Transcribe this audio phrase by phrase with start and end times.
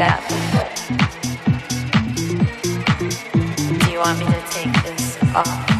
[0.00, 0.24] that.
[3.80, 5.79] Do you want me to take this off?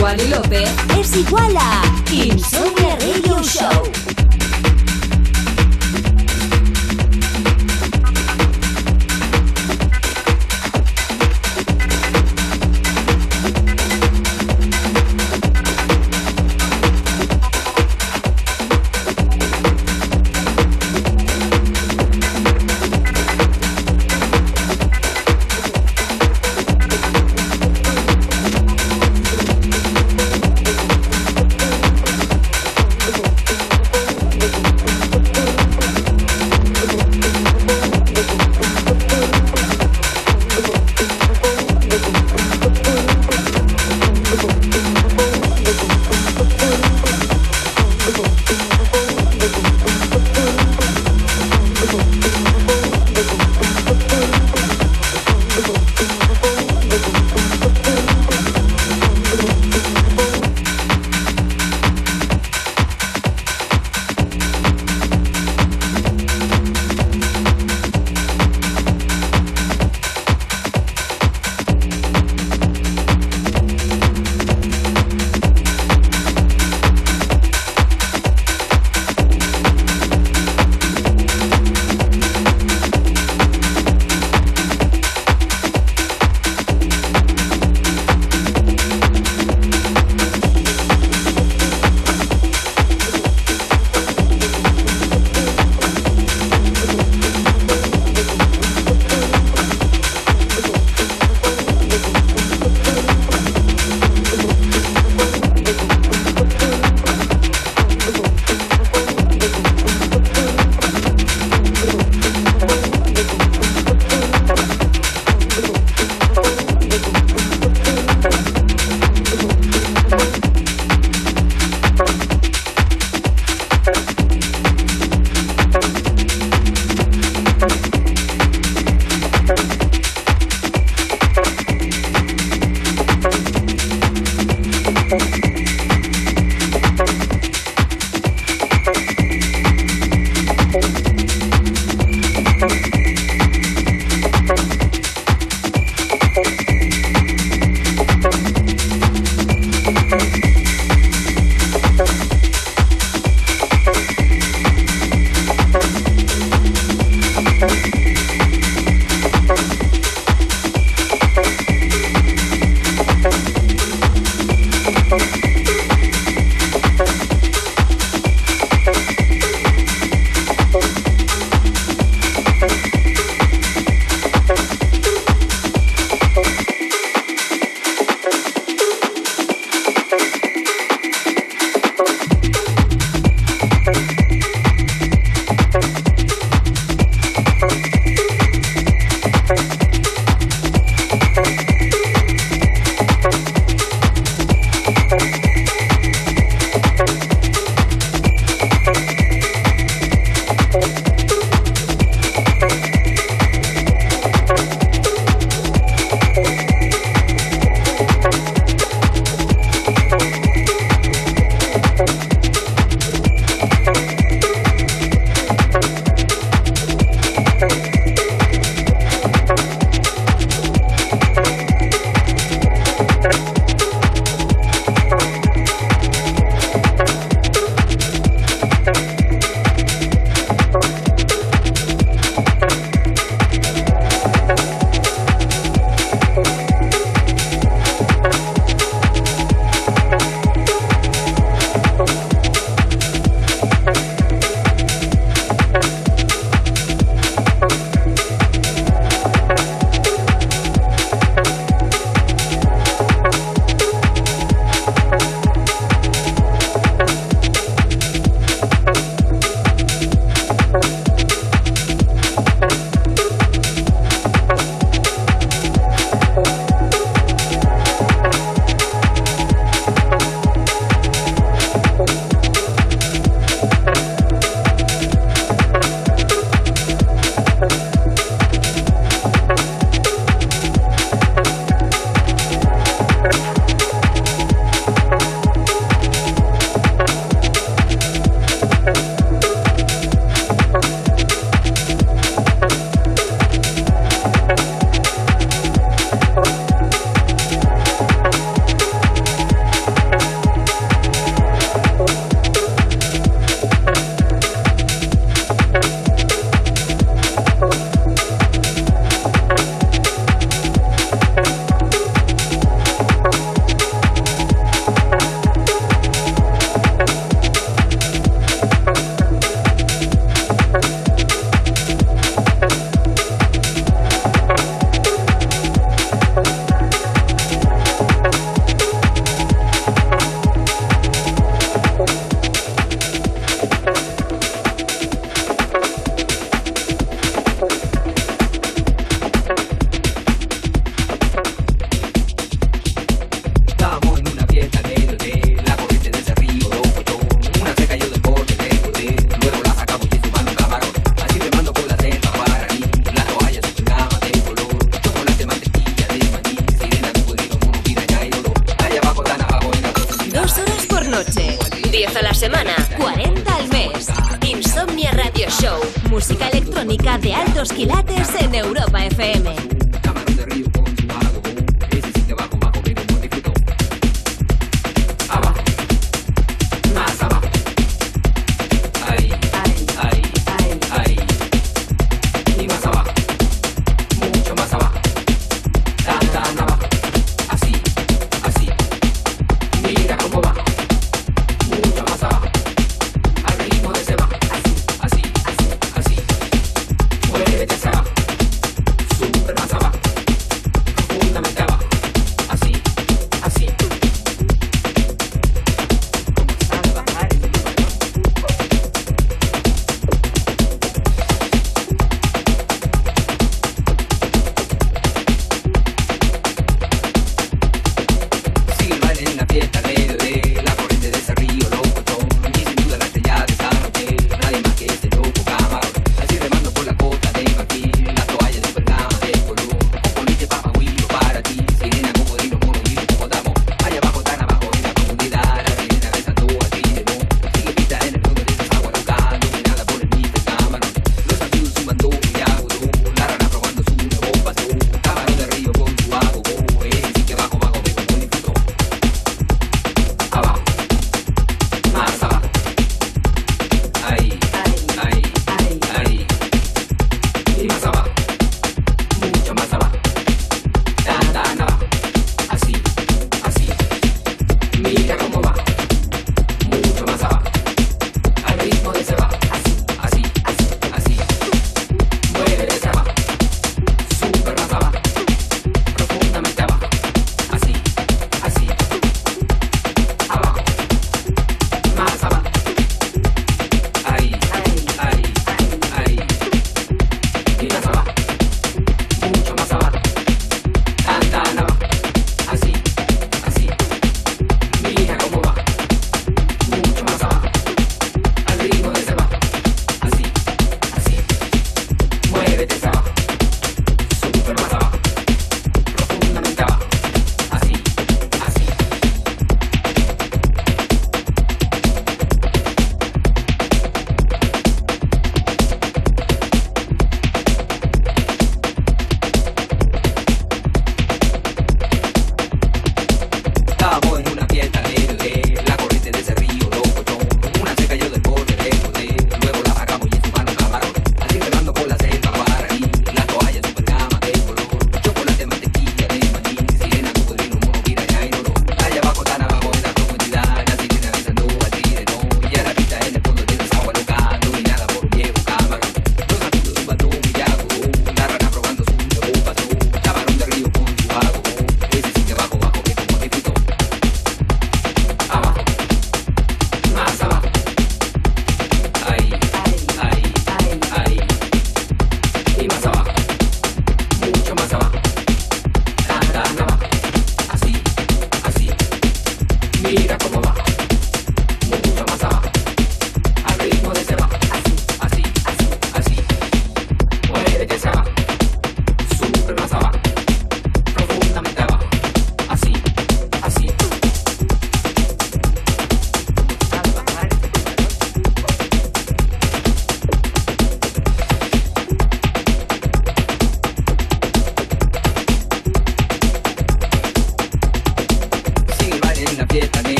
[0.00, 4.01] Wally López es igual a Insomnia Radio Show.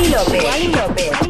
[0.00, 0.44] Wally López.
[0.44, 1.29] Wally López.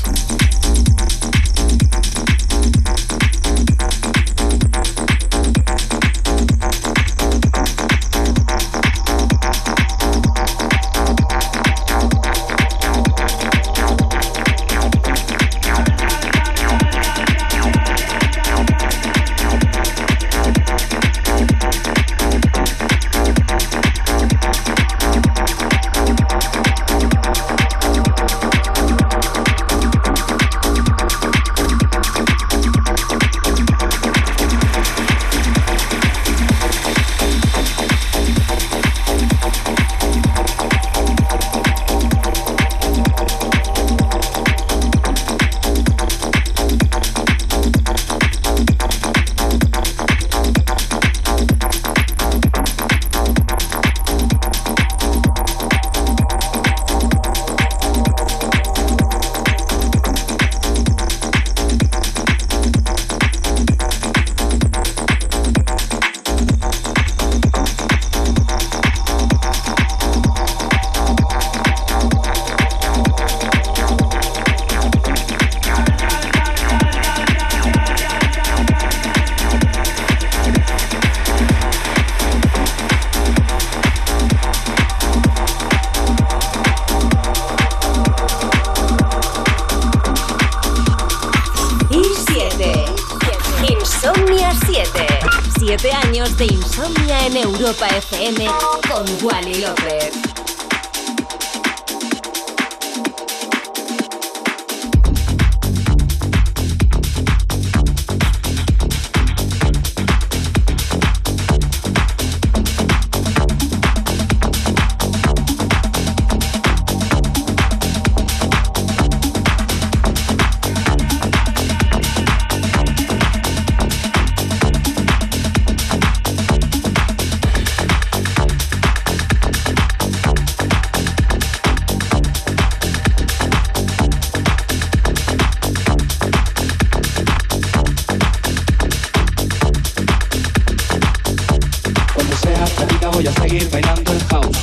[143.21, 144.57] voy a seguir bailando el house.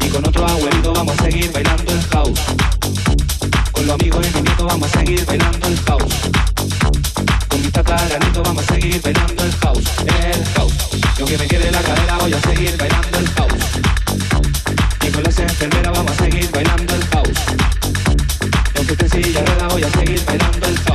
[0.00, 2.40] Y con otro abuelito vamos a seguir bailando el house.
[3.70, 6.14] Con los amigos y mi nieto vamos a seguir bailando el house.
[7.48, 10.72] Con mi tataranito vamos a seguir bailando el house, el house.
[11.18, 13.64] Y aunque me quede la cadera voy a seguir bailando el house.
[15.06, 17.40] Y con las enfermeras vamos a seguir bailando el house.
[18.74, 20.87] Y aunque esté silla rueda voy a seguir bailando el house.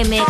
[0.00, 0.29] FM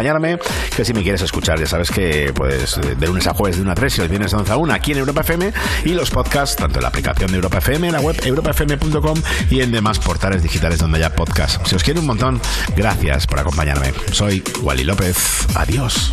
[0.00, 0.38] acompañarme.
[0.74, 3.62] Que si me quieres escuchar, ya sabes que pues eh, de lunes a jueves de
[3.62, 5.52] 1 a 3 y el viernes de 11 a 1 aquí en Europa FM
[5.84, 9.60] y los podcasts, tanto en la aplicación de Europa FM, en la web europafm.com y
[9.60, 11.60] en demás portales digitales donde haya podcasts.
[11.68, 12.40] Si os quiero un montón,
[12.76, 13.92] gracias por acompañarme.
[14.12, 15.46] Soy Wally López.
[15.54, 16.12] Adiós.